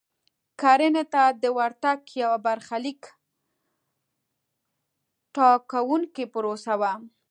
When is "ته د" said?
1.13-1.43